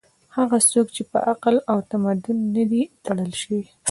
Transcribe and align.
هغه 0.37 0.57
څوک 0.71 0.87
چې 0.95 1.03
په 1.11 1.17
عقل 1.31 1.55
او 1.71 1.77
تمدن 1.91 2.37
نه 2.55 2.63
دي 2.71 2.83
تړل 3.05 3.31
شوي 3.41 3.63